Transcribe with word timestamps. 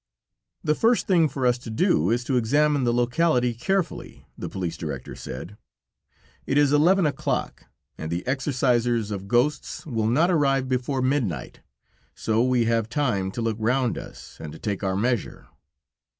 "The 0.63 0.73
first 0.73 1.05
thing 1.05 1.29
for 1.29 1.45
us 1.45 1.59
to 1.59 1.69
do 1.69 2.09
is 2.09 2.23
to 2.23 2.35
examine 2.35 2.85
the 2.85 2.91
locality 2.91 3.53
carefully," 3.53 4.25
the 4.35 4.49
police 4.49 4.75
director 4.75 5.15
said; 5.15 5.57
"it 6.47 6.57
is 6.57 6.73
eleven 6.73 7.05
o'clock 7.05 7.65
and 7.99 8.09
the 8.11 8.23
exorcisers 8.25 9.11
of 9.11 9.27
ghosts 9.27 9.85
will 9.85 10.07
not 10.07 10.31
arrive 10.31 10.67
before 10.67 11.03
midnight, 11.03 11.59
so 12.15 12.41
we 12.41 12.65
have 12.65 12.89
time 12.89 13.29
to 13.29 13.43
look 13.43 13.57
round 13.59 13.95
us, 13.95 14.37
and 14.39 14.51
to 14.53 14.57
take 14.57 14.83
our 14.83 14.95
measure." 14.95 15.49